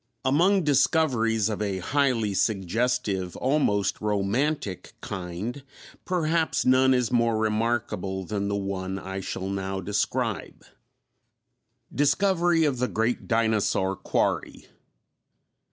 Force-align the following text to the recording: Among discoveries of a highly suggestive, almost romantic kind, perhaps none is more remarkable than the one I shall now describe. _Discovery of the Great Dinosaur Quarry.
Among 0.25 0.63
discoveries 0.63 1.47
of 1.47 1.61
a 1.61 1.77
highly 1.77 2.33
suggestive, 2.33 3.37
almost 3.37 4.01
romantic 4.01 4.93
kind, 4.99 5.61
perhaps 6.05 6.65
none 6.65 6.95
is 6.95 7.11
more 7.11 7.37
remarkable 7.37 8.23
than 8.23 8.47
the 8.47 8.55
one 8.55 8.97
I 8.97 9.19
shall 9.19 9.47
now 9.47 9.79
describe. 9.79 10.63
_Discovery 11.93 12.67
of 12.67 12.79
the 12.79 12.87
Great 12.87 13.27
Dinosaur 13.27 13.95
Quarry. 13.95 14.69